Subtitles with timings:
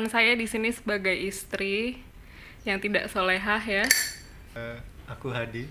[0.00, 2.00] Peran saya di sini sebagai istri
[2.64, 3.84] yang tidak solehah ya.
[4.56, 5.68] Eh, aku Hadi.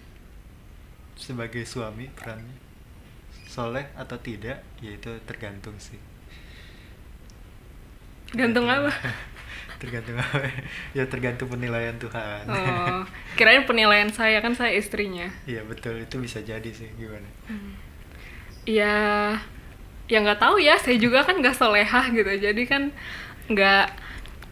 [1.18, 2.54] Sebagai suami perannya.
[3.50, 5.98] Soleh atau tidak, yaitu tergantung sih.
[8.38, 8.94] Gantung apa?
[9.82, 10.46] tergantung apa?
[10.94, 12.46] ya tergantung penilaian Tuhan.
[12.46, 13.02] Oh,
[13.42, 15.26] kirain penilaian saya kan saya istrinya.
[15.50, 17.26] Iya betul itu bisa jadi sih gimana?
[18.70, 18.94] Ya,
[20.06, 20.78] ya nggak tahu ya.
[20.78, 22.30] Saya juga kan nggak solehah gitu.
[22.30, 22.94] Jadi kan
[23.50, 24.09] nggak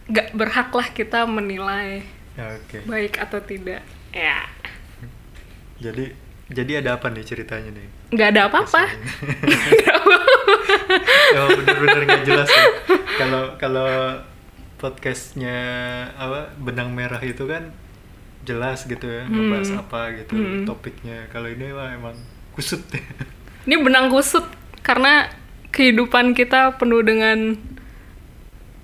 [0.08, 2.80] nggak berhak lah kita menilai Ya, Oke.
[2.82, 3.82] baik atau tidak.
[4.08, 4.46] Ya,
[5.76, 6.14] Jadi
[6.48, 7.88] jadi ada apa nih ceritanya nih?
[8.08, 8.82] nggak ada apa-apa.
[11.28, 12.64] ya bener-bener nggak jelas ya.
[13.16, 13.90] Kalau kalau
[14.78, 15.58] podcastnya
[16.14, 17.74] apa benang merah itu kan
[18.44, 19.82] jelas gitu ya ngebahas Hmm.
[19.82, 20.64] apa gitu Hmm.
[20.64, 21.26] topiknya.
[21.28, 22.16] Kalau ini mah emang
[22.54, 23.02] kusut ya.
[23.66, 24.46] Ini benang kusut
[24.80, 25.28] karena
[25.68, 27.58] kehidupan kita penuh dengan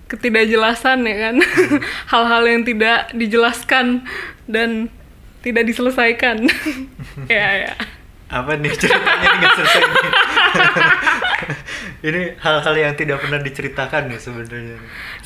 [0.08, 1.36] ketidakjelasan ya kan.
[2.12, 4.04] Hal-hal yang tidak dijelaskan
[4.48, 4.92] dan
[5.44, 6.48] tidak diselesaikan.
[7.32, 7.74] ya ya.
[8.34, 10.12] apa nih ceritanya ini nggak selesai nih.
[12.08, 14.78] ini hal-hal yang tidak pernah diceritakan nih sebenarnya.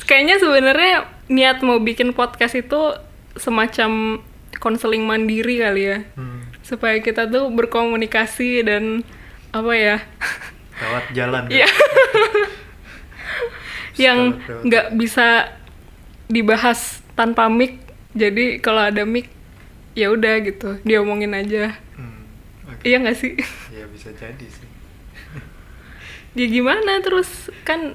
[0.03, 0.95] Kayaknya sebenarnya
[1.31, 2.93] niat mau bikin podcast itu
[3.39, 4.21] semacam
[4.61, 5.97] konseling mandiri kali ya.
[6.19, 6.43] Hmm.
[6.61, 9.01] Supaya kita tuh berkomunikasi dan
[9.55, 9.97] apa ya?
[10.77, 11.43] Lewat jalan.
[11.49, 11.69] Iya.
[13.99, 15.27] Yang Lewat- nggak bisa
[16.31, 17.77] dibahas tanpa mic
[18.15, 19.27] jadi kalau ada mic
[19.93, 21.75] ya udah gitu diomongin aja.
[21.97, 22.23] Hmm,
[22.65, 22.81] oke.
[22.87, 23.35] iya nggak sih?
[23.75, 24.67] Ya bisa jadi sih.
[26.39, 27.93] ya gimana terus kan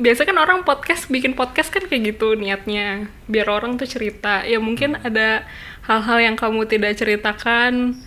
[0.00, 4.42] biasa kan orang podcast bikin podcast kan kayak gitu niatnya biar orang tuh cerita.
[4.48, 5.44] Ya mungkin ada
[5.84, 8.00] hal-hal yang kamu tidak ceritakan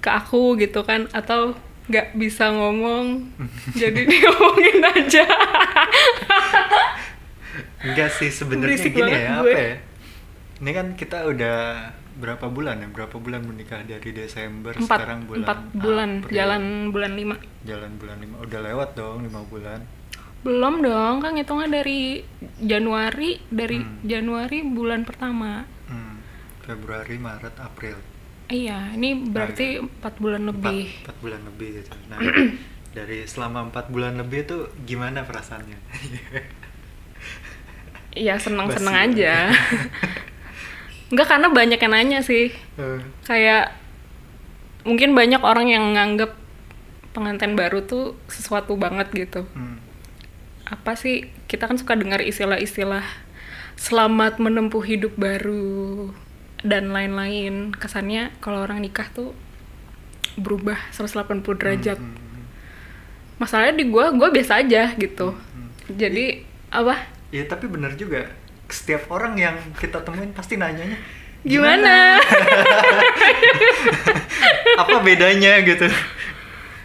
[0.00, 1.54] ke aku gitu kan atau
[1.86, 3.30] nggak bisa ngomong
[3.72, 5.24] jadi diomongin aja
[7.78, 9.46] Enggak sih sebenarnya gini ya gue.
[9.46, 9.74] apa ya?
[10.56, 11.58] Ini kan kita udah
[12.16, 12.88] berapa bulan ya?
[12.88, 16.32] Berapa bulan menikah dari Desember empat sekarang bulan empat bulan April.
[16.32, 19.80] jalan bulan lima jalan bulan lima udah lewat dong lima bulan.
[20.38, 22.22] belum dong kan ngitungnya dari
[22.56, 23.98] Januari dari Hmm.
[24.02, 26.22] Januari bulan pertama Hmm,
[26.60, 27.98] Februari, Maret, April.
[28.46, 31.92] Iya ini berarti empat bulan Empat, lebih empat bulan lebih gitu.
[32.06, 32.18] Nah
[32.96, 35.78] dari selama empat bulan lebih tuh gimana perasaannya?
[38.16, 39.52] Iya seneng-seneng aja.
[41.12, 42.48] Enggak karena banyak yang nanya sih.
[42.80, 43.76] Eh, Kayak
[44.88, 46.32] mungkin banyak orang yang nganggep
[47.12, 49.44] pengantin baru tuh sesuatu banget gitu.
[49.44, 49.76] hmm,
[50.64, 53.04] Apa sih kita kan suka dengar istilah-istilah
[53.76, 56.08] selamat menempuh hidup baru
[56.66, 57.70] dan lain-lain.
[57.72, 59.32] Kesannya kalau orang nikah tuh
[60.36, 61.96] berubah 180 derajat.
[61.96, 62.44] hmm, hmm,
[63.40, 65.32] Masalahnya di gua gua biasa aja gitu.
[65.32, 65.96] hmm.
[65.96, 67.06] Jadi apa?
[67.30, 68.26] Iya tapi bener juga.
[68.66, 70.98] Setiap orang yang kita temuin pasti nanyanya
[71.46, 72.18] Gimana?
[74.82, 75.86] apa bedanya gitu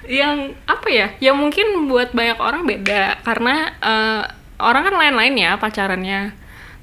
[0.06, 4.22] yang apa ya yang mungkin buat banyak orang beda karena eh,
[4.62, 6.36] orang kan lain-lain ya pacarannya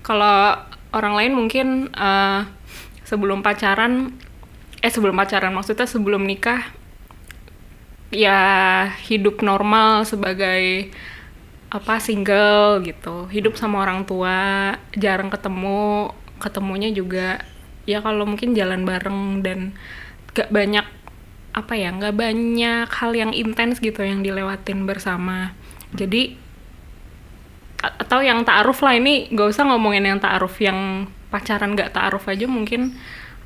[0.03, 0.59] kalau
[0.95, 2.41] orang lain mungkin eh,
[3.09, 4.13] sebelum pacaran
[4.85, 6.61] eh sebelum pacaran maksudnya sebelum nikah
[8.13, 8.41] ya
[9.09, 10.93] hidup normal sebagai
[11.69, 13.29] apa single gitu.
[13.29, 17.41] Hidup sama orang tua jarang ketemu ketemunya juga
[17.89, 19.73] ya kalau mungkin jalan bareng dan
[20.37, 20.85] gak banyak
[21.57, 25.57] apa ya nggak banyak hal yang intens gitu yang dilewatin bersama.
[25.97, 26.37] Jadi
[27.79, 32.49] atau yang taaruf lah ini gak usah ngomongin yang taaruf yang pacaran gak taaruf aja
[32.49, 32.97] mungkin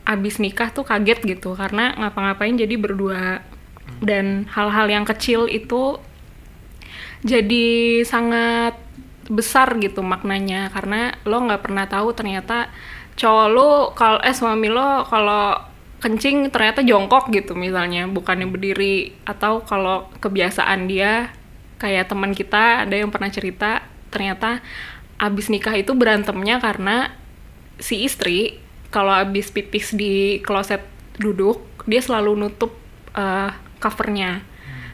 [0.02, 3.43] abis nikah tuh kaget gitu karena ngapa-ngapain jadi berdua.
[4.02, 5.99] Dan hal-hal yang kecil itu
[7.23, 8.75] jadi sangat
[9.31, 12.67] besar gitu maknanya karena lo nggak pernah tahu ternyata
[13.14, 15.55] cowok lo kalau eh suami lo kalau
[16.02, 19.14] kencing ternyata jongkok gitu misalnya bukannya berdiri.
[19.23, 21.31] Atau kalau kebiasaan dia
[21.79, 24.58] kayak teman kita ada yang pernah cerita ternyata
[25.23, 27.14] abis nikah itu berantemnya karena
[27.78, 28.58] si istri
[28.88, 30.84] kalau abis pipis di kloset
[31.16, 32.72] duduk dia selalu nutup
[33.12, 34.44] eh, covernya.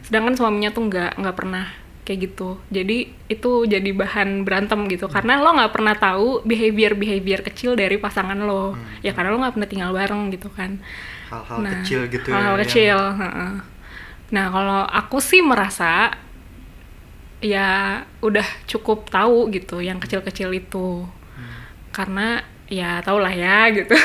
[0.03, 1.67] Sedangkan suaminya tuh nggak nggak pernah
[2.03, 2.57] kayak gitu.
[2.73, 5.05] Jadi itu jadi bahan berantem gitu.
[5.07, 8.73] Karena lo nggak pernah tahu behavior behavior kecil dari pasangan lo.
[8.73, 8.81] Hmm.
[9.05, 10.81] ya karena lo nggak pernah tinggal bareng gitu kan.
[11.29, 12.61] Hal-hal Nah, kecil gitu hal-hal ya.
[12.65, 13.53] kecil heeh.
[14.29, 16.13] nah kalau aku sih merasa
[17.39, 21.05] ya udah cukup tahu gitu yang kecil-kecil itu.
[21.05, 21.55] Hmm.
[21.93, 23.97] karena ya tau lah ya gitu.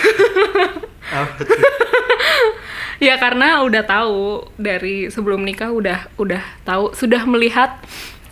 [1.11, 1.59] Apa tuh?
[3.07, 7.83] ya karena udah tahu dari sebelum nikah udah udah tahu sudah melihat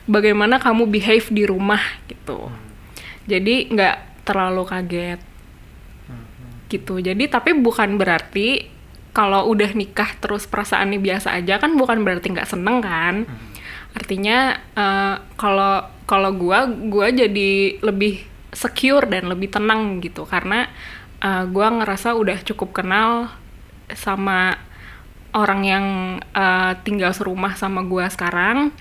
[0.08, 2.48] bagaimana kamu behave di rumah gitu.
[3.28, 5.20] Jadi nggak terlalu kaget.
[6.08, 6.26] Hmm,
[6.72, 7.04] gitu.
[7.04, 8.66] Jadi tapi bukan berarti
[9.12, 13.28] kalau udah nikah terus perasaannya biasa aja kan bukan berarti nggak seneng kan?
[13.28, 13.50] Hmm.
[13.92, 20.28] artinya eh, kalau kalau gua gua jadi lebih secure dan lebih tenang gitu.
[20.28, 20.68] Karena
[21.24, 23.32] eh, gua ngerasa udah cukup kenal
[23.92, 24.56] sama
[25.32, 25.86] orang yang
[26.20, 28.72] eh, tinggal serumah sama gua sekarang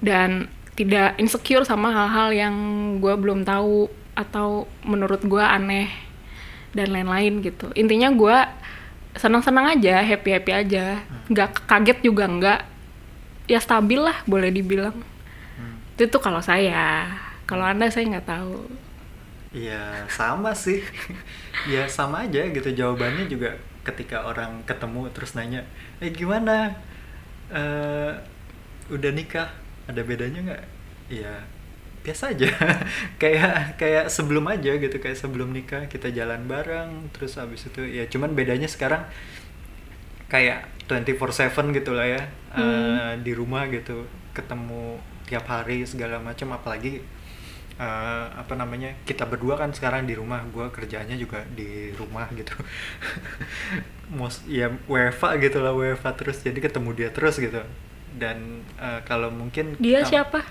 [0.00, 2.56] dan tidak insecure sama hal-hal yang
[3.00, 5.88] gua belum tahu atau menurut gua aneh
[6.76, 7.72] dan lain-lain gitu.
[7.72, 8.52] Intinya gua
[9.16, 11.00] senang-senang aja happy happy aja.
[11.32, 12.60] Nggak kaget juga nggak.
[13.48, 14.96] Ya stabil lah boleh dibilang.
[15.56, 15.80] Hmm.
[15.96, 17.08] itu tuh kalau saya
[17.48, 18.56] kalau anda saya nggak tahu.
[19.54, 20.80] Iya sama sih.
[21.72, 22.68] Ya sama aja gitu.
[22.80, 23.56] Jawabannya juga
[23.86, 25.62] ketika orang ketemu terus nanya
[26.02, 26.78] eh gimana?
[27.50, 28.12] Eh,
[28.90, 29.48] udah nikah?
[29.90, 30.64] Ada bedanya nggak?
[31.10, 31.34] Iya
[32.04, 32.48] biasa aja.
[33.22, 38.06] Kayak kayak sebelum aja gitu kayak sebelum nikah kita jalan bareng terus habis itu ya
[38.06, 39.02] cuman bedanya sekarang
[40.26, 42.22] kayak 24/7 gitu lah ya
[42.54, 43.22] eh, Hmm.
[43.22, 47.02] di rumah gitu ketemu tiap hari segala macam apalagi
[47.76, 52.52] eh, apa namanya kita berdua kan sekarang di rumah gue kerjanya juga di rumah gitu.
[54.16, 57.62] Mos ya WFA gitu lah WFA terus jadi ketemu dia terus gitu.
[58.16, 60.42] Dan eh, kalau mungkin dia siapa?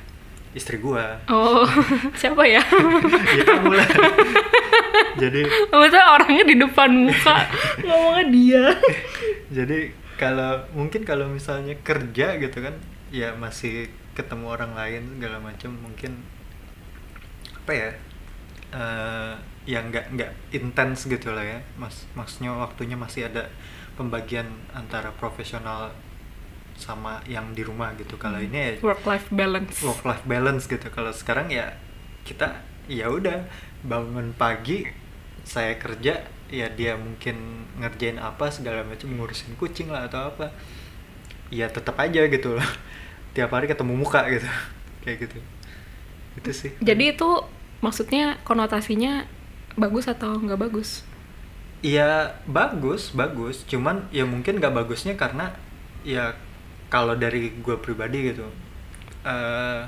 [0.56, 1.68] Istri gue oh
[2.22, 2.64] siapa ya?
[3.38, 3.90] Ya kamu lah
[5.16, 5.42] jadi
[5.72, 7.48] maksudnya orangnya di depan muka
[7.84, 8.66] ngomongnya dia.
[9.52, 9.80] Jadi
[10.20, 12.76] kalau mungkin kalau misalnya kerja gitu kan
[13.12, 16.24] ya masih ketemu orang lain segala macam mungkin
[17.66, 17.90] apa ya
[18.78, 19.34] eh
[19.66, 21.60] yang nggak nggak intens gitu lah ya.
[21.76, 23.50] Mas maksudnya waktunya masih ada
[23.98, 24.46] pembagian
[24.78, 25.90] antara profesional
[26.78, 28.16] sama yang di rumah gitu.
[28.22, 29.82] Kalau ini ya work life balance.
[29.82, 30.86] work life balance gitu.
[30.94, 31.74] Kalau sekarang ya
[32.22, 33.50] kita ya udah
[33.82, 34.86] bangun pagi
[35.42, 36.22] saya kerja
[36.54, 40.54] ya dia mungkin ngerjain apa segala macam ngurusin kucing lah atau apa.
[41.50, 42.70] Ya tetap aja gitu loh.
[43.36, 44.46] Tiap hari ketemu muka gitu.
[45.02, 45.38] Kayak gitu.
[46.38, 46.72] Itu sih.
[46.86, 47.30] Jadi itu
[47.84, 49.28] maksudnya konotasinya
[49.76, 51.04] bagus atau nggak bagus?
[51.86, 52.04] Iya
[52.58, 53.56] bagus bagus.
[53.72, 55.54] Cuman ya mungkin nggak bagusnya karena
[56.06, 56.34] ya
[56.94, 58.46] kalau dari gue pribadi gitu
[59.26, 59.82] eh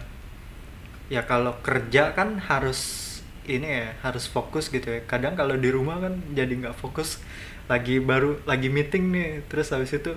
[1.08, 2.80] ya kalau kerja kan harus
[3.48, 5.00] ini ya harus fokus gitu ya.
[5.08, 7.24] Kadang kalau di rumah kan jadi nggak fokus.
[7.72, 9.30] Lagi baru lagi meeting nih.
[9.50, 10.12] Terus habis itu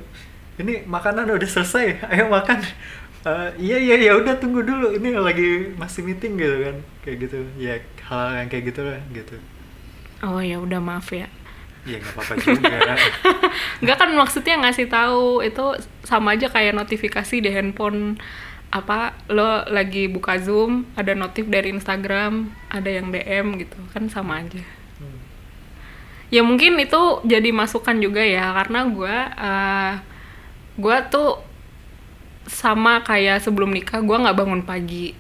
[0.61, 2.61] ini makanan udah selesai ayo makan
[3.21, 4.97] Eh, iya iya ya udah tunggu dulu.
[4.97, 6.77] Ini lagi masih meeting gitu kan.
[7.05, 7.39] Kayak gitu.
[7.61, 7.77] Ya
[8.09, 9.37] hal yang kayak gitu lah gitu.
[10.25, 11.29] Oh ya udah maaf ya.
[11.85, 12.77] Ya nggak apa-apa juga.
[13.81, 15.65] Nggak kan maksudnya ngasih tahu itu
[16.05, 18.21] sama aja kayak notifikasi di handphone.
[18.69, 23.81] Apa lo lagi buka zoom ada notif dari Instagram ada yang DM gitu.
[23.97, 24.61] Kan sama aja.
[25.01, 25.17] Hmm.
[26.29, 29.95] ya mungkin itu jadi masukan juga ya karena gue uh,
[30.77, 31.50] gue tuh
[32.49, 35.13] sama kayak sebelum nikah gue nggak bangun pagi.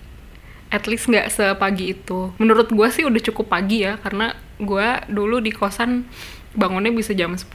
[0.70, 2.30] At least nggak sepagi itu.
[2.38, 6.06] Menurut gue sih udah cukup pagi ya karena gue dulu di kosan
[6.54, 7.50] bangunnya bisa jam 10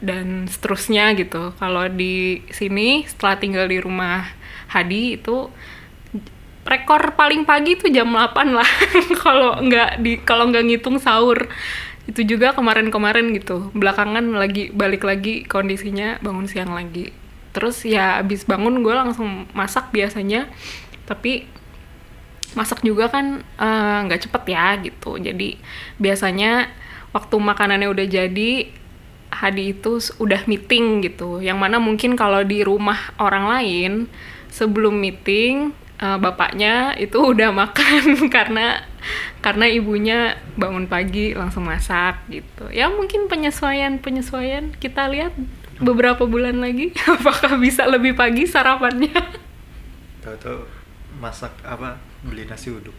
[0.00, 1.52] dan seterusnya gitu.
[1.58, 4.26] Kalau di sini setelah tinggal di rumah
[4.66, 5.50] Hadi itu
[6.66, 8.70] rekor paling pagi itu jam 8 lah.
[9.22, 11.46] Kalau nggak di kalau nggak ngitung sahur.
[12.06, 13.74] Itu juga kemarin-kemarin gitu.
[13.74, 17.25] Belakangan lagi balik lagi kondisinya bangun siang lagi
[17.56, 20.52] terus ya abis bangun gue langsung masak biasanya.
[21.08, 21.48] Tapi
[22.52, 25.16] masak juga kan eh, nggak cepet ya gitu.
[25.16, 25.56] Jadi
[25.96, 26.68] biasanya
[27.16, 28.52] waktu makanannya udah jadi
[29.26, 31.42] Hadi itu udah meeting gitu.
[31.42, 33.92] Yang mana mungkin kalau di rumah orang lain
[34.48, 38.86] sebelum meeting eh, bapaknya itu udah makan karena
[39.44, 42.70] karena ibunya bangun pagi langsung masak gitu.
[42.72, 45.36] Ya mungkin penyesuaian penyesuaian kita lihat
[45.80, 49.16] beberapa bulan lagi apakah bisa lebih pagi sarapannya?
[50.24, 50.58] Tahu-tahu
[51.20, 52.94] masak apa beli nasi uduk.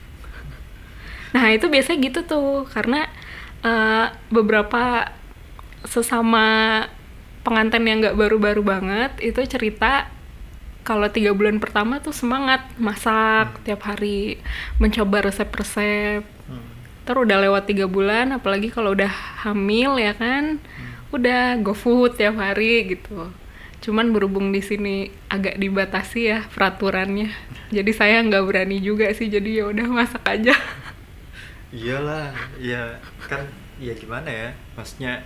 [1.36, 3.06] Nah itu biasanya gitu tuh karena
[3.62, 5.12] eh, beberapa
[5.86, 6.84] sesama
[7.46, 10.12] pengantin yang nggak baru-baru banget itu cerita
[10.84, 14.40] kalau tiga bulan pertama tuh semangat masak tiap hari
[14.80, 16.24] mencoba resep-resep.
[16.48, 16.64] Hmm.
[17.04, 19.12] terus udah lewat tiga bulan apalagi kalau udah
[19.48, 20.60] hamil ya kan
[21.12, 23.32] udah go food tiap hari gitu.
[23.78, 27.30] Cuman berhubung di sini agak dibatasi ya peraturannya.
[27.70, 30.56] Jadi saya nggak berani juga sih jadi ya udah masak aja.
[31.70, 32.98] Iyalah ya
[33.30, 33.46] kan
[33.78, 35.22] ya gimana ya maksudnya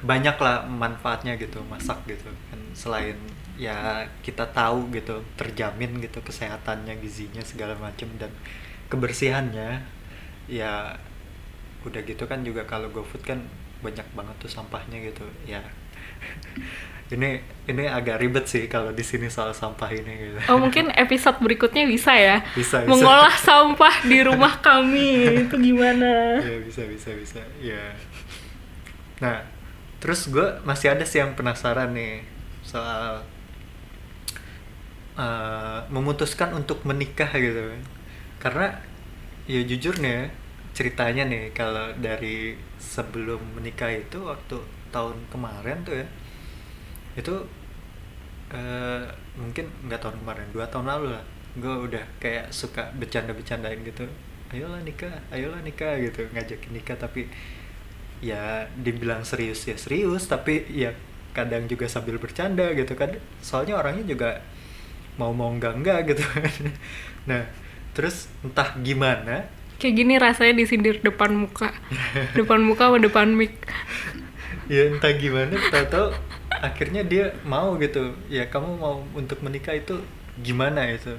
[0.00, 2.60] banyak lah manfaatnya gitu masak gitu kan.
[2.72, 3.18] Selain
[3.58, 8.30] ya kita tahu gitu terjamin gitu kesehatannya gizinya segala macam dan
[8.86, 9.82] kebersihannya
[10.46, 10.94] ya
[11.82, 13.42] udah gitu kan juga kalau GoFood kan
[13.80, 15.62] banyak banget tuh sampahnya gitu ya.
[17.08, 20.52] Ini ini agak ribet sih kalau di sini soal sampah ini gitu.
[20.52, 22.44] Oh mungkin episode berikutnya bisa ya?
[22.52, 22.90] Bisa, bisa.
[22.90, 26.36] mengolah sampah di rumah kami itu gimana?
[26.36, 27.96] Ya bisa bisa bisa ya
[29.18, 29.42] nah
[29.98, 32.22] terus gue masih ada sih yang penasaran nih
[32.62, 33.24] soal
[35.18, 37.72] eh, memutuskan untuk menikah gitu.
[38.38, 38.78] Karena
[39.50, 40.24] ya jujur nih ya,
[40.78, 44.62] ceritanya nih kalau dari sebelum menikah itu waktu
[44.94, 46.06] tahun kemarin tuh ya
[47.18, 47.34] itu
[48.54, 49.02] eh,
[49.34, 51.24] mungkin nggak tahun kemarin dua tahun lalu lah
[51.58, 54.06] gue udah kayak suka bercanda-bercandain gitu
[54.54, 57.26] ayolah nikah ayolah nikah gitu ngajakin nikah tapi
[58.22, 60.94] ya dibilang serius ya serius tapi ya
[61.34, 63.10] kadang juga sambil bercanda gitu kan
[63.42, 64.30] soalnya orangnya juga
[65.18, 66.22] mau mau enggak enggak gitu
[67.28, 67.42] nah
[67.98, 71.70] terus entah gimana kayak gini rasanya disindir depan muka
[72.34, 73.54] depan muka sama depan mic
[74.66, 75.54] ya entah gimana
[75.86, 76.12] tahu
[76.50, 80.02] akhirnya dia mau gitu ya kamu mau untuk menikah itu
[80.38, 81.14] gimana itu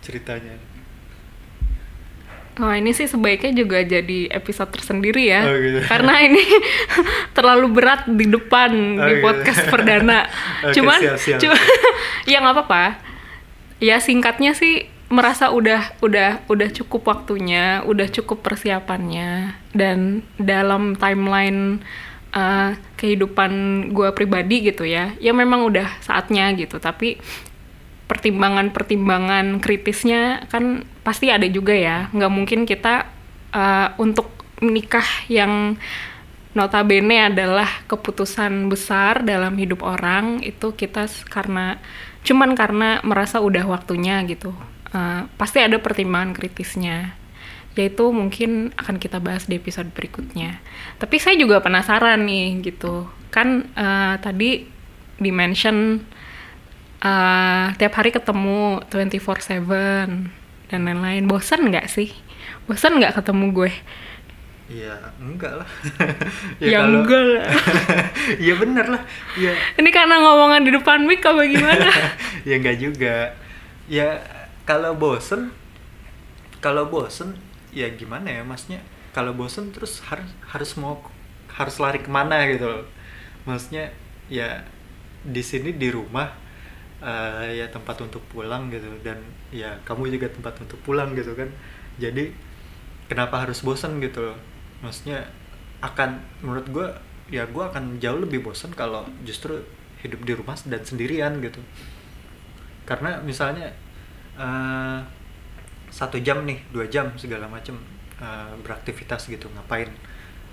[0.00, 0.58] ceritanya
[2.52, 5.88] Wah ini sih sebaiknya juga jadi episode tersendiri ya, Oh, gitu.
[5.88, 6.44] karena ini
[7.36, 8.68] terlalu berat di depan
[9.00, 9.24] Oh, di gitu.
[9.24, 10.28] podcast perdana.
[10.68, 11.56] Oke, Cuman, siap, siap, cu-
[12.30, 13.00] ya nggak apa-apa.
[13.80, 21.84] Ya singkatnya sih merasa udah udah udah cukup waktunya, udah cukup persiapannya, dan dalam timeline
[22.32, 23.52] uh, kehidupan
[23.92, 26.80] gue pribadi gitu ya, ya memang udah saatnya gitu.
[26.80, 27.20] Tapi
[28.08, 33.08] pertimbangan-pertimbangan kritisnya kan pasti ada juga ya nggak mungkin kita
[33.56, 34.28] uh, untuk
[34.60, 35.80] menikah yang
[36.52, 41.80] notabene adalah keputusan besar dalam hidup orang itu kita karena
[42.22, 44.52] cuman karena merasa udah waktunya gitu
[44.92, 47.16] Uh, pasti ada pertimbangan kritisnya.
[47.72, 50.60] Yaitu mungkin akan kita bahas di episode berikutnya.
[51.00, 53.08] Tapi saya juga penasaran nih gitu.
[53.32, 54.68] Kan uh, tadi
[55.16, 56.04] dimention
[57.00, 59.64] uh, tiap hari ketemu 24/7
[60.68, 61.24] dan lain-lain.
[61.24, 62.12] Bosan nggak sih?
[62.68, 63.72] Bosan nggak ketemu gue?
[64.72, 65.68] Ya enggak lah.
[66.62, 67.44] Ya kalau- enggak lah.
[68.46, 69.02] ya bener lah.
[69.36, 69.52] Ya.
[69.76, 71.88] Ini karena ngomongan di depan mic apa gimana?
[72.48, 73.16] Ya enggak juga.
[73.90, 74.22] Ya
[74.62, 75.50] kalau bosen
[76.62, 77.34] kalau bosen
[77.74, 78.78] ya gimana ya masnya
[79.12, 81.02] kalau bosen terus harus harus mau
[81.52, 82.84] harus lari ke mana gitu loh.
[83.44, 83.92] Maksudnya
[84.32, 84.64] ya
[85.22, 86.32] di sini di rumah
[87.04, 89.20] eh, ya tempat untuk pulang gitu dan
[89.52, 91.50] ya kamu juga tempat untuk pulang gitu kan.
[92.00, 92.32] Jadi
[93.10, 94.38] kenapa harus bosen gitu loh?
[94.80, 95.28] Maksudnya
[95.84, 96.88] akan menurut gue
[97.28, 99.60] ya gue akan jauh lebih bosen kalau justru
[100.00, 101.60] hidup di rumah dan sendirian gitu.
[102.88, 103.70] Karena misalnya
[104.38, 104.98] eh,
[105.92, 107.76] satu jam nih dua jam segala macem.
[108.22, 109.90] Eh, beraktivitas gitu ngapain?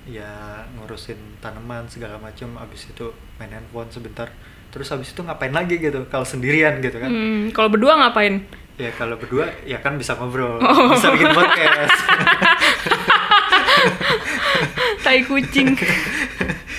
[0.10, 2.58] Ya ngurusin tanaman segala macem.
[2.58, 4.28] Abis itu main handphone sebentar.
[4.70, 6.06] Terus abis itu ngapain lagi gitu?
[6.10, 7.10] Kalau sendirian gitu kan?
[7.10, 8.46] Hmm, kalau berdua ngapain?
[8.80, 10.56] Ya kalau berdua ya kan bisa ngobrol.
[10.64, 10.88] Oh.
[10.96, 12.00] bisa bikin podcast.
[15.04, 15.76] Tai kucing.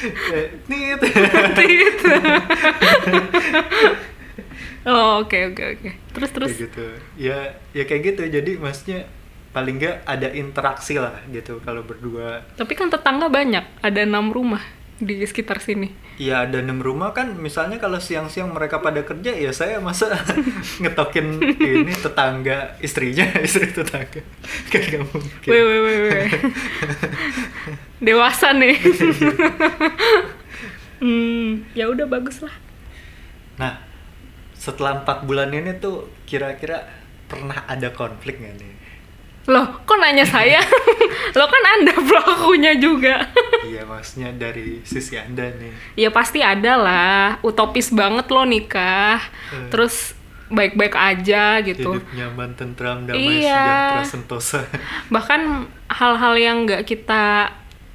[0.01, 0.97] Eh, nit
[1.53, 2.01] Tit.
[4.89, 5.91] Oh oke oke oke.
[6.17, 6.51] Terus terus?
[6.53, 6.87] Kayak gitu.
[7.21, 7.39] Ya
[7.77, 8.23] ya kayak gitu.
[8.29, 9.09] Jadi maksudnya
[9.51, 12.47] paling nggak ada interaksi lah gitu kalau berdua.
[12.55, 13.65] Tapi kan tetangga banyak.
[13.83, 14.63] Ada enam rumah
[15.01, 15.91] di sekitar sini.
[16.21, 17.35] Ya ada enam rumah kan.
[17.35, 20.13] Misalnya kalau siang-siang mereka pada kerja ya saya masa
[20.85, 24.23] ngetokin ini tetangga istrinya istri tetangga.
[24.71, 25.49] Kan nggak mungkin.
[25.51, 26.29] Weh, weh, weh, weh.
[28.07, 28.77] Dewasa nih.
[31.05, 32.55] hmm, ya udah bagus lah.
[33.61, 33.90] nah
[34.61, 36.85] setelah empat bulan ini tuh kira-kira
[37.25, 38.75] pernah ada konflik nggak nih
[39.49, 40.61] Loh, kok nanya saya?
[41.39, 43.25] Lo kan Anda pelakunya juga.
[43.65, 47.41] iya maksudnya dari sisi anda nih ya pasti ada lah.
[47.41, 49.19] Utopis banget lo nikah.
[49.51, 49.73] Eh.
[49.73, 50.13] Terus
[50.53, 51.97] baik-baik aja gitu.
[51.97, 53.65] hidup nyaman tentram damai Iya.
[53.65, 54.61] sejahtera sentosa
[55.15, 55.41] Bahkan
[55.89, 57.55] hal-hal yang nggak kita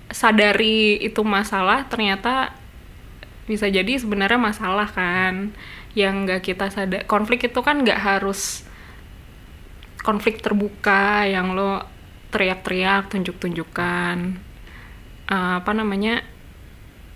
[0.10, 2.56] sadari itu masalah ternyata
[3.46, 5.54] bisa jadi sebenarnya masalah kan
[5.96, 7.08] yang nggak kita sadar.
[7.08, 8.68] Konflik itu kan nggak harus
[10.04, 11.82] konflik terbuka yang lo
[12.30, 14.18] teriak-teriak tunjuk-tunjukkan.
[15.32, 16.22] Eh, apa namanya?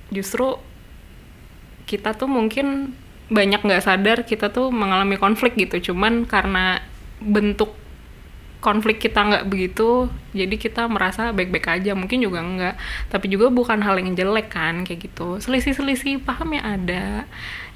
[0.09, 0.57] Justru
[1.86, 2.98] kita tuh mungkin
[3.29, 5.91] banyak nggak sadar kita tuh mengalami konflik gitu.
[5.93, 6.81] Cuman karena
[7.21, 7.78] bentuk
[8.59, 12.75] konflik kita nggak begitu jadi kita merasa baik-baik aja mungkin juga enggak
[13.07, 15.39] tapi juga bukan hal yang jelek kan kayak gitu.
[15.39, 17.07] Selisih-selisih paham ya ada.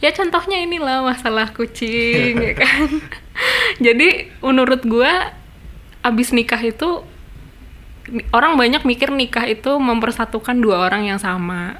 [0.04, 3.00] Ya contohnya inilah masalah kucing ya kan.
[3.80, 5.34] Jadi menurut gua
[6.04, 7.02] abis nikah itu
[8.36, 11.80] orang banyak mikir nikah itu mempersatukan dua orang yang sama.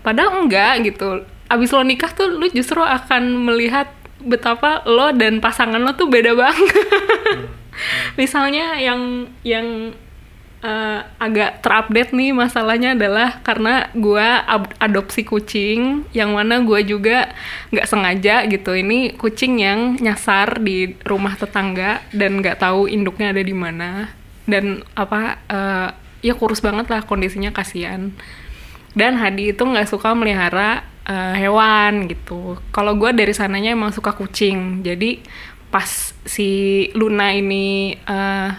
[0.00, 1.28] Padahal enggak gitu.
[1.52, 3.92] Abis lo nikah tuh lu justru akan melihat
[4.24, 7.59] betapa lo dan pasangan lo tuh beda banget
[8.20, 9.96] misalnya yang yang
[10.60, 13.88] eh, agak terupdate nih masalahnya adalah karena
[14.46, 17.32] ab- adopsi kucing yang mana gua juga
[17.72, 23.42] nggak sengaja gitu ini kucing yang nyasar di rumah tetangga dan nggak tahu induknya ada
[23.42, 24.12] di mana
[24.44, 25.88] dan apa eh,
[26.20, 28.12] ya kurus banget lah kondisinya kasihan
[28.94, 32.58] dan Hadi itu nggak suka melihara eh, hewan gitu.
[32.74, 34.82] Kalau gue dari sananya emang suka kucing.
[34.82, 35.22] Jadi
[35.70, 36.48] pas si
[36.96, 38.50] Luna ini eh,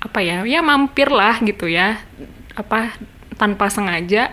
[0.00, 2.00] apa ya, ya mampir lah gitu ya,
[2.56, 2.96] apa
[3.36, 4.32] tanpa sengaja.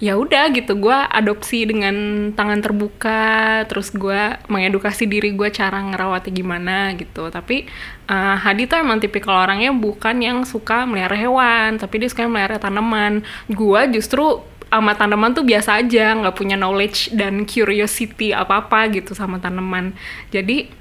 [0.00, 1.92] Ya udah gitu, gue adopsi dengan
[2.32, 7.28] tangan terbuka, terus gue mengedukasi diri gue cara ngerawatnya gimana gitu.
[7.28, 7.68] Tapi
[8.08, 12.56] eh, Hadi tuh emang tipikal orangnya bukan yang suka melihara hewan, tapi dia suka melihara
[12.56, 13.20] tanaman.
[13.52, 14.40] Gue justru
[14.70, 19.92] sama tanaman tuh biasa aja, nggak punya knowledge dan curiosity apa-apa gitu sama tanaman.
[20.32, 20.79] Jadi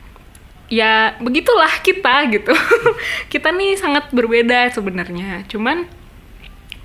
[0.70, 2.54] ya begitulah kita gitu.
[3.34, 5.44] kita nih sangat berbeda sebenarnya.
[5.50, 5.90] Cuman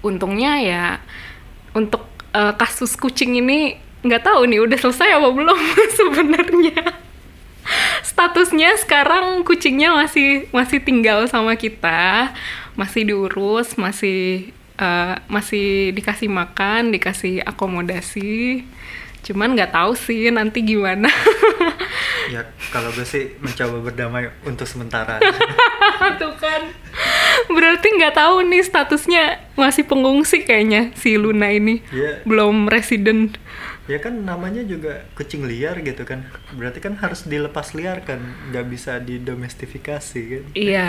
[0.00, 0.86] untungnya ya
[1.76, 5.60] untuk eh, kasus kucing ini nggak tahu nih udah selesai apa belum
[6.00, 6.80] sebenarnya.
[8.04, 12.32] Statusnya sekarang kucingnya masih masih tinggal sama kita,
[12.76, 18.64] masih diurus, masih eh, masih dikasih makan, dikasih akomodasi.
[19.24, 21.08] Cuman nggak tahu sih nanti gimana.
[22.32, 22.40] ya
[22.72, 25.20] kalau gue sih mencoba berdamai untuk sementara
[26.20, 26.62] Tuh kan.
[27.50, 31.80] Berarti nggak tahu nih statusnya masih pengungsi kayaknya si Luna ini.
[31.90, 32.22] Iya.
[32.24, 33.36] Belum resident.
[33.84, 36.24] ya kan namanya juga kucing liar gitu kan
[36.56, 38.16] berarti kan harus dilepas liar kan
[38.48, 40.88] nggak bisa didomestifikasi kan Iya,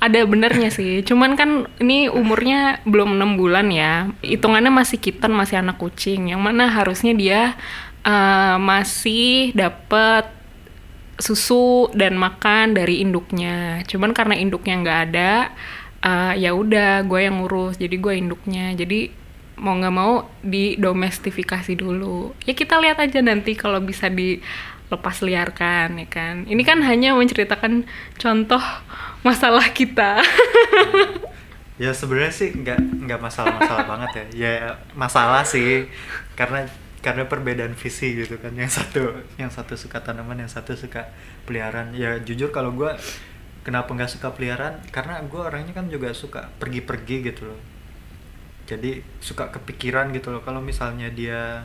[0.00, 1.04] ada benernya sih.
[1.04, 4.08] Cuman kan ini umurnya belum enam bulan ya.
[4.24, 6.32] Hitungannya masih kitten, masih anak kucing.
[6.32, 7.60] Yang mana harusnya dia
[8.08, 10.39] eh, masih dapet
[11.20, 13.84] susu dan makan dari induknya.
[13.86, 15.32] Cuman karena induknya nggak ada,
[16.02, 17.76] eh, ya udah gue yang ngurus.
[17.76, 18.72] Jadi gue induknya.
[18.74, 19.12] Jadi
[19.60, 22.32] mau nggak mau didomestifikasi dulu.
[22.48, 26.34] Ya kita lihat aja nanti kalau bisa dilepas liarkan ya kan.
[26.48, 27.84] Ini kan hanya menceritakan
[28.16, 28.64] contoh
[29.20, 30.24] masalah kita.
[31.80, 34.52] ya sebenarnya sih nggak nggak masalah-masalah banget ya ya
[34.92, 35.88] masalah sih
[36.36, 36.68] karena
[37.00, 38.52] karena perbedaan visi gitu kan.
[38.52, 39.02] Yang satu
[39.40, 41.12] yang satu suka tanaman yang satu suka
[41.48, 41.96] peliharaan.
[41.96, 42.92] Ya jujur kalau gue
[43.64, 44.84] kenapa nggak suka peliharaan?
[44.92, 47.60] Karena gue orangnya kan juga suka pergi-pergi gitu loh.
[48.68, 50.44] Jadi suka kepikiran gitu loh.
[50.44, 51.64] Kalau misalnya dia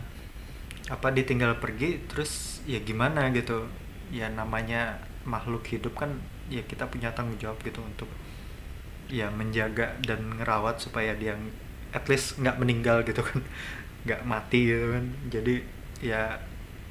[0.85, 3.67] apa ditinggal pergi terus ya gimana gitu.
[4.13, 6.13] Ya namanya makhluk hidup kan
[6.47, 8.07] ya kita punya tanggung jawab gitu untuk
[9.09, 11.37] ya menjaga dan ngerawat supaya dia
[11.93, 13.41] at least nggak meninggal gitu kan
[14.05, 15.55] nggak mati gitu kan jadi
[16.01, 16.21] ya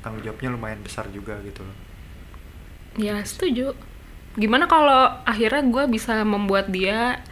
[0.03, 1.77] tanggung jawabnya lumayan besar juga gitu loh
[2.99, 3.75] ya setuju.
[4.35, 5.01] Gimana kalau
[5.33, 7.23] akhirnya gue bisa membuat dia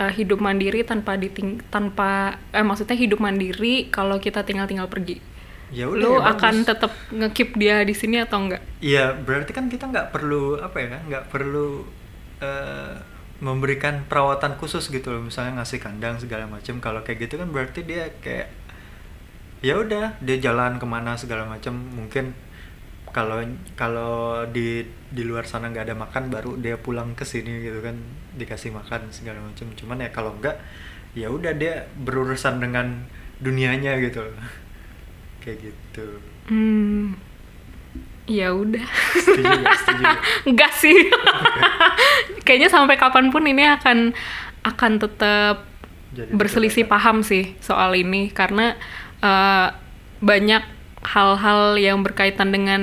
[0.00, 5.16] eh, hidup mandiri tanpa diting tanpa eh maksudnya hidup mandiri kalau kita tinggal-tinggal pergi.
[5.70, 8.62] ya udah Lu ya akan tetap ngekip dia di sini atau enggak?
[8.80, 11.84] Iya, berarti kan kita nggak perlu apa ya, nggak perlu
[12.40, 12.96] eh,
[13.40, 16.80] memberikan perawatan khusus gitu loh, misalnya ngasih kandang segala macam.
[16.80, 18.46] Kalau kayak gitu kan berarti dia kayak
[19.60, 21.76] ya udah dia jalan ke mana segala macam.
[21.76, 22.32] Mungkin
[23.10, 23.42] kalau
[23.74, 27.96] kalau di di luar sana nggak ada makan, baru dia pulang ke sini gitu kan
[28.36, 29.68] dikasih makan segala macam.
[29.76, 30.56] Cuman ya kalau nggak,
[31.18, 33.06] ya udah dia berurusan dengan
[33.42, 34.36] dunianya gitu loh.
[35.42, 36.06] kayak gitu.
[36.48, 37.16] Hmm.
[38.30, 38.86] Ya udah.
[39.18, 39.76] Setuju nggak?
[39.82, 40.20] Setuju nggak?
[40.54, 40.94] Enggak sih.
[42.46, 44.14] Kayaknya sampai kapan pun ini akan
[44.62, 45.66] akan tetap
[46.14, 47.22] Jadi berselisih perdebatan.
[47.22, 48.78] paham sih soal ini karena
[49.20, 49.68] eh,
[50.20, 50.64] banyak
[51.00, 52.82] hal-hal yang berkaitan dengan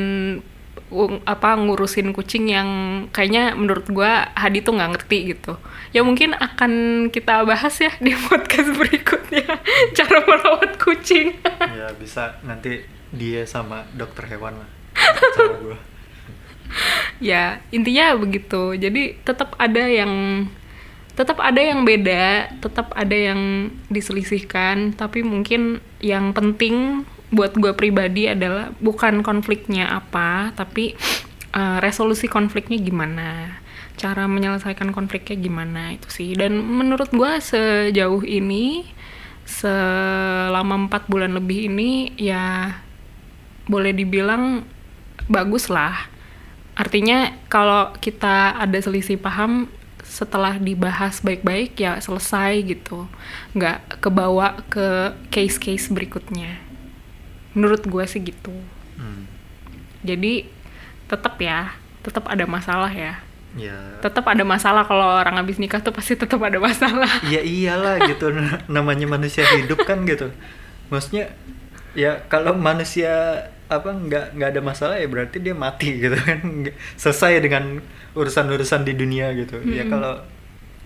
[0.89, 2.69] ung- apa ngurusin kucing yang
[3.13, 5.53] kayaknya menurut gua Hadi tuh nggak ngerti gitu.
[5.93, 6.71] Ya mungkin akan
[7.13, 9.61] kita bahas ya di podcast berikutnya
[9.97, 11.37] cara merawat kucing.
[11.79, 12.81] ya bisa nanti
[13.13, 14.69] dia sama dokter hewan lah
[15.31, 15.77] sama gua
[17.23, 20.11] ya intinya begitu jadi tetap ada yang
[21.17, 27.03] tetap ada yang beda tetap ada yang diselisihkan tapi mungkin yang penting
[27.33, 30.93] buat gue pribadi adalah bukan konfliknya apa tapi
[31.57, 33.59] uh, resolusi konfliknya gimana
[33.97, 36.29] cara menyelesaikan konfliknya gimana itu sih.
[36.37, 38.85] Dan menurut gue sejauh ini
[39.43, 42.77] selama empat bulan lebih ini ya
[43.65, 44.63] boleh dibilang
[45.31, 46.07] bagus lah
[46.75, 49.71] artinya kalau kita ada selisih paham
[50.17, 53.05] setelah dibahas baik-baik ya selesai gitu.
[53.53, 56.57] Nggak kebawa ke case-case berikutnya.
[57.53, 58.53] Menurut gue sih gitu.
[58.97, 59.29] Hmm.
[60.01, 60.49] jadi
[61.05, 63.21] tetap ya tetap ada masalah ya.
[63.53, 63.77] Ya.
[64.01, 67.09] Tetap ada masalah kalau orang habis nikah tuh pasti tetap ada masalah.
[67.33, 68.33] Ya iyalah gitu
[68.73, 70.33] namanya manusia hidup kan gitu.
[70.89, 71.29] Maksudnya
[71.93, 76.39] ya kalau manusia apa nggak nggak ada masalah ya berarti dia mati gitu kan.
[76.95, 77.83] Selesai dengan
[78.15, 79.59] urusan-urusan di dunia gitu.
[79.59, 79.71] Hmm.
[79.71, 80.23] ya kalau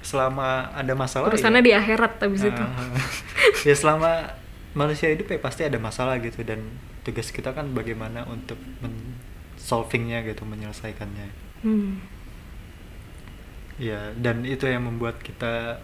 [0.02, 2.64] selama ada masalah urusannya ya, di akhirat habis uh, itu
[3.70, 4.34] ya selama
[4.74, 6.66] manusia hidup ya pasti ada masalah gitu dan
[7.06, 9.22] tugas kita kan bagaimana untuk men
[9.62, 11.54] solvingnya gitu menyelesaikannya.
[11.62, 12.02] Hmm.
[13.78, 15.78] ya dan itu yang membuat kita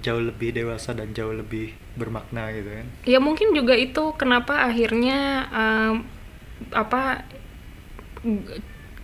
[0.00, 2.86] jauh lebih dewasa dan jauh lebih bermakna gitu kan.
[3.04, 6.04] Ya mungkin juga itu kenapa akhirnya um,
[6.70, 7.26] apa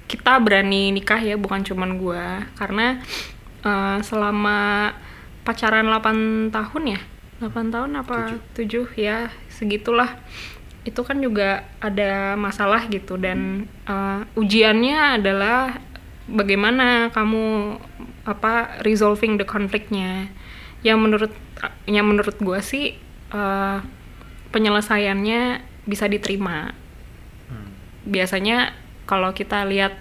[0.08, 2.24] kita berani nikah ya bukan cuman gue
[2.56, 3.02] karena
[3.62, 4.92] uh, selama
[5.44, 7.00] pacaran 8 tahun ya?
[7.38, 10.18] 8 tahun apa 7, 7 ya segitulah.
[10.82, 13.20] Itu kan juga ada masalah gitu.
[13.20, 15.76] Dan uh, ujiannya adalah
[16.28, 17.76] bagaimana kamu
[18.28, 20.28] apa resolving the konfliknya
[20.84, 21.32] yang menurut
[21.88, 22.94] yang menurut gue sih
[23.32, 23.80] uh,
[24.52, 26.76] penyelesaiannya bisa diterima
[28.08, 28.72] biasanya
[29.04, 29.96] kalau kita lihat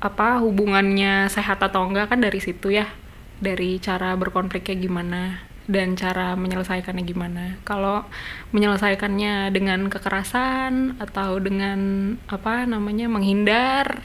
[0.00, 2.88] apa hubungannya sehat atau enggak kan dari situ ya.
[3.36, 5.22] Dari cara berkonfliknya gimana
[5.66, 7.44] dan cara menyelesaikannya gimana.
[7.66, 8.06] Kalau
[8.54, 14.00] menyelesaikannya dengan kekerasan atau dengan apa namanya menghindar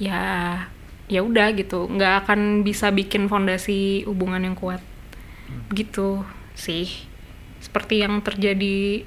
[0.00, 0.22] ya
[1.10, 1.90] ya udah gitu.
[1.90, 4.80] Nggak akan bisa bikin fondasi hubungan yang kuat.
[5.74, 6.22] Gitu
[6.54, 6.88] sih.
[7.60, 9.04] Seperti yang terjadi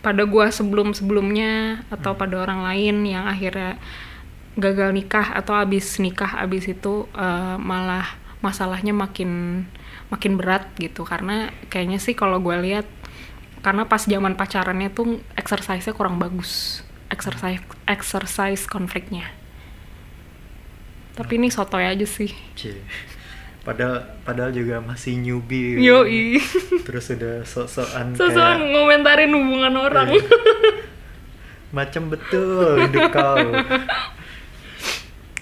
[0.00, 2.20] pada gue sebelum sebelumnya atau hmm.
[2.20, 3.76] pada orang lain yang akhirnya
[4.56, 9.64] gagal nikah atau abis nikah abis itu uh, malah masalahnya makin
[10.08, 11.04] makin berat gitu.
[11.04, 12.88] Karena kayaknya sih kalau gue lihat
[13.60, 16.80] karena pas zaman pacarannya tuh exercise-nya kurang bagus.
[17.12, 19.28] Exercise exercise konfliknya.
[21.12, 22.32] Tapi ini sotoy aja sih.
[22.56, 22.80] Cie
[23.60, 25.80] padahal padahal juga masih newbie.
[25.80, 26.04] Yo
[26.84, 30.08] terus udah sok-sokan sok-sokan kayak, ngomentarin hubungan orang.
[30.16, 30.32] Iya.
[31.70, 33.46] macam betul hidup kau.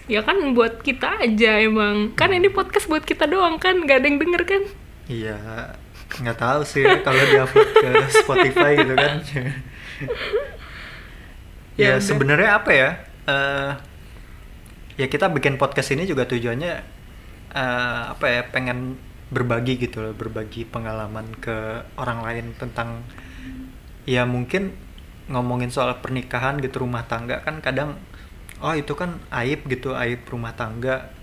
[0.08, 2.16] Ya kan buat kita aja emang.
[2.16, 4.62] Kan ini podcast buat kita doang kan gak ada yang denger kan?
[5.04, 5.36] Iya
[6.08, 7.90] nggak tahu sih kalau diupload ke
[8.24, 9.14] Spotify gitu kan.
[11.76, 12.90] Ya, ya sebenarnya apa ya?
[13.28, 13.70] Uh,
[14.98, 16.97] ya kita bikin podcast ini juga tujuannya
[17.52, 23.04] uh, apa ya pengen berbagi gitu loh berbagi pengalaman ke orang lain tentang
[24.08, 24.72] ya mungkin
[25.28, 28.00] ngomongin soal pernikahan gitu rumah tangga kan kadang
[28.64, 31.14] oh itu kan aib gitu aib rumah tangga.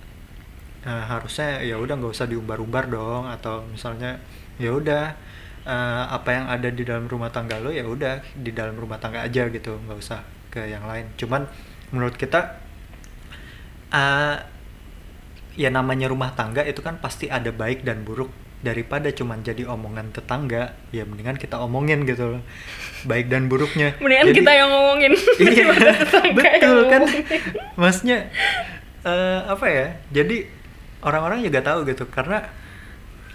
[0.85, 4.21] Nah, harusnya ya udah nggak usah diumbar-umbar dong atau misalnya
[4.61, 5.17] ya udah
[5.65, 9.25] uh, apa yang ada di dalam rumah tangga lo ya udah di dalam rumah tangga
[9.25, 10.21] aja gitu nggak usah
[10.53, 11.09] ke yang lain.
[11.17, 11.49] Cuman
[11.89, 12.61] menurut kita
[13.89, 14.37] uh,
[15.55, 18.31] ya namanya rumah tangga itu kan pasti ada baik dan buruk
[18.65, 20.73] daripada cuman jadi omongan tetangga.
[20.89, 22.41] Ya mendingan kita omongin gitu loh.
[23.05, 23.93] Baik dan buruknya.
[24.01, 25.13] Mendingan jadi, kita yang ngomongin.
[25.45, 25.65] Iya
[26.33, 27.01] betul kan?
[27.77, 28.33] maksudnya
[29.05, 29.87] uh, apa ya?
[30.09, 30.49] Jadi
[31.05, 32.09] orang-orang juga tahu gitu.
[32.09, 32.41] Karena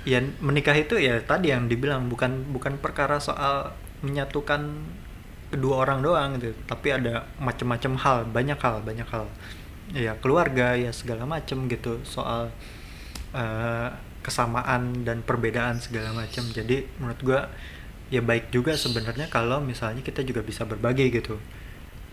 [0.02, 4.66] ya menikah itu ya tadi yang dibilang bukan bukan perkara soal menyatukan
[5.54, 6.58] kedua orang doang gitu.
[6.66, 9.30] Tapi ada macam-macam hal banyak hal banyak hal
[9.90, 12.54] ya keluarga ya segala macem gitu soal
[13.34, 17.40] uh, kesamaan dan perbedaan segala macam jadi menurut gue
[18.10, 21.38] ya baik juga sebenarnya kalau misalnya kita juga bisa berbagi gitu.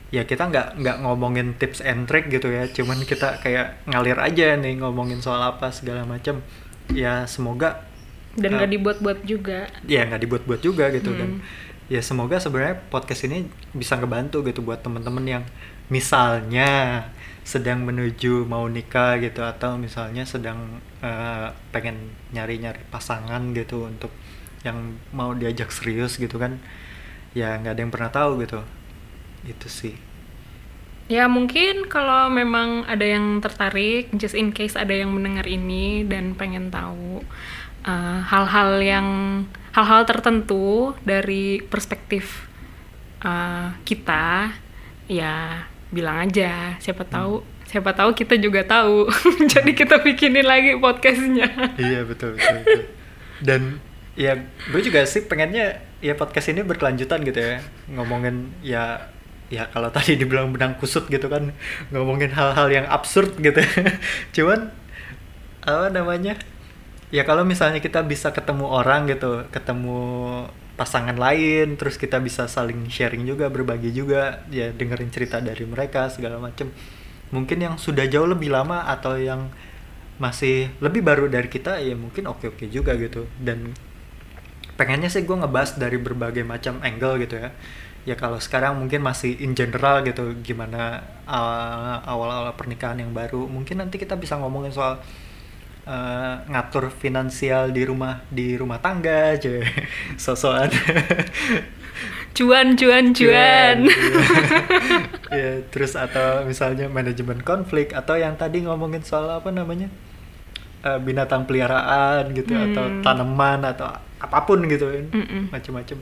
[0.08, 4.56] Ya kita nggak nggak ngomongin tips and trick gitu ya cuman kita kayak ngalir aja
[4.56, 6.40] nih ngomongin soal apa segala macam
[6.96, 7.84] ya semoga
[8.38, 9.68] dan nggak uh, dibuat-buat juga.
[9.90, 11.12] Ya nggak dibuat-buat juga gitu.
[11.12, 11.20] Hmm.
[11.20, 11.30] dan
[11.92, 15.44] ya semoga sebenarnya podcast ini bisa ngebantu gitu buat temen-temen yang
[15.90, 17.04] misalnya
[17.48, 24.12] sedang menuju mau nikah gitu atau misalnya sedang uh, pengen nyari-nyari pasangan gitu untuk
[24.68, 26.60] yang mau diajak serius gitu kan
[27.32, 28.60] ya nggak ada yang pernah tahu gitu.
[29.48, 29.96] Itu sih.
[31.08, 36.36] Ya mungkin kalau memang ada yang tertarik, just in case ada yang mendengar ini dan
[36.36, 37.24] pengen tahu
[37.88, 39.08] uh, hal-hal yang
[39.72, 42.52] hal-hal tertentu dari perspektif
[43.24, 44.52] uh, kita,
[45.08, 46.76] ya bilang aja.
[46.80, 49.08] Siapa tahu, siapa tahu kita juga tahu.
[49.54, 51.48] Jadi kita bikinin lagi podcastnya.
[51.82, 52.84] iya betul betul, betul.
[53.44, 53.62] dan
[54.18, 54.34] ya
[54.74, 57.62] gue juga sih pengennya ya podcast ini berkelanjutan gitu ya
[57.94, 59.14] ngomongin ya
[59.48, 61.54] ya kalau tadi dibilang benang kusut gitu kan
[61.94, 63.62] ngomongin hal-hal yang absurd gitu
[64.36, 64.74] cuman
[65.64, 66.36] apa namanya
[67.14, 70.02] ya kalau misalnya kita bisa ketemu orang gitu ketemu
[70.78, 76.08] pasangan lain terus kita bisa saling sharing juga berbagi juga ya dengerin cerita dari mereka
[76.14, 76.70] segala macem.
[77.34, 79.50] Mungkin yang sudah jauh lebih lama atau yang
[80.22, 83.26] masih lebih baru dari kita ya mungkin oke oke juga gitu.
[83.42, 83.74] Dan
[84.78, 87.50] pengennya sih gue ngebahas dari berbagai macam angle gitu ya.
[88.08, 91.04] Ya kalau sekarang mungkin masih in general gitu gimana
[92.06, 93.50] awal-awal pernikahan yang baru.
[93.50, 95.02] Mungkin nanti kita bisa ngomongin soal
[95.88, 99.64] uh, ngatur finansial di rumah di rumah tangga aja.
[100.22, 100.70] Sosokan.
[102.38, 103.90] Cuan cuan cuan,
[105.34, 109.90] ya terus atau misalnya manajemen konflik atau yang tadi ngomongin soal apa namanya?
[110.86, 112.66] Uh, binatang peliharaan gitu hmm.
[112.70, 113.90] atau tanaman atau
[114.22, 114.86] apa pun gitu.
[114.86, 115.10] Kan
[115.50, 115.98] macam-macam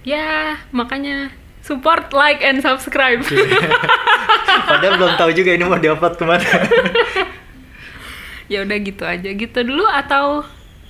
[0.00, 1.28] ya makanya
[1.60, 3.20] support like and subscribe.
[4.70, 6.40] Padahal belum tahu juga ini mau diupload ke mana
[8.50, 9.30] ya udah gitu aja.
[9.30, 10.42] Gitu dulu atau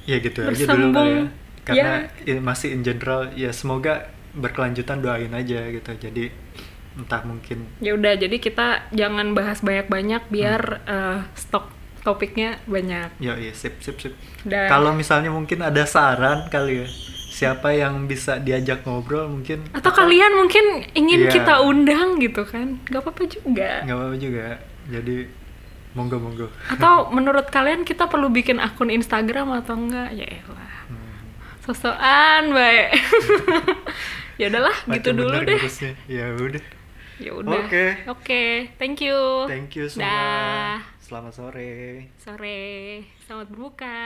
[0.09, 1.25] ya gitu aja dulu ya.
[1.63, 1.93] karena
[2.25, 2.41] ya.
[2.41, 5.91] masih in general ya semoga berkelanjutan doain aja gitu.
[6.01, 6.25] Jadi
[6.99, 10.91] entah mungkin ya udah jadi kita jangan bahas banyak-banyak biar hmm.
[10.91, 11.71] uh, stok
[12.03, 13.13] topiknya banyak.
[13.21, 14.17] Ya iya sip sip sip.
[14.49, 16.87] Kalau misalnya mungkin ada saran kali ya
[17.31, 21.33] siapa yang bisa diajak ngobrol mungkin atau, atau kalian mungkin ingin yeah.
[21.33, 22.81] kita undang gitu kan?
[22.89, 23.71] Nggak apa-apa juga.
[23.87, 24.47] Nggak apa-apa juga.
[24.91, 25.17] Jadi
[25.95, 26.47] monggo monggo.
[26.71, 30.15] Atau menurut kalian kita perlu bikin akun Instagram atau enggak?
[30.15, 30.75] Ya elah.
[30.87, 31.15] Hmm.
[31.67, 32.89] Sosokan baik
[34.41, 35.61] ya udahlah gitu dulu deh.
[35.61, 36.65] Gitu ya udah.
[37.21, 37.53] Ya udah.
[37.53, 37.69] Oke.
[37.69, 37.89] Okay.
[38.09, 38.51] oke okay.
[38.81, 39.45] thank you.
[39.45, 40.09] Thank you semua.
[40.09, 40.77] Dah.
[41.05, 42.09] selamat sore.
[42.17, 43.05] Sore.
[43.27, 43.99] Selamat berbuka.